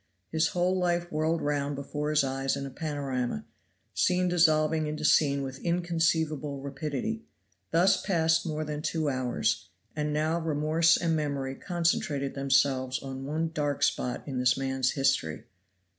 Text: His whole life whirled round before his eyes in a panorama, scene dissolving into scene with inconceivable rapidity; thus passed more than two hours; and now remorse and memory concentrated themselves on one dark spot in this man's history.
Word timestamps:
His 0.31 0.47
whole 0.47 0.75
life 0.75 1.11
whirled 1.11 1.43
round 1.43 1.75
before 1.75 2.09
his 2.09 2.23
eyes 2.23 2.57
in 2.57 2.65
a 2.65 2.71
panorama, 2.71 3.45
scene 3.93 4.27
dissolving 4.27 4.87
into 4.87 5.05
scene 5.05 5.43
with 5.43 5.59
inconceivable 5.59 6.59
rapidity; 6.59 7.21
thus 7.69 8.01
passed 8.01 8.43
more 8.43 8.63
than 8.65 8.81
two 8.81 9.09
hours; 9.09 9.69
and 9.95 10.11
now 10.11 10.39
remorse 10.39 10.97
and 10.97 11.15
memory 11.15 11.53
concentrated 11.53 12.33
themselves 12.33 12.97
on 13.03 13.25
one 13.27 13.51
dark 13.53 13.83
spot 13.83 14.23
in 14.27 14.39
this 14.39 14.57
man's 14.57 14.89
history. 14.89 15.43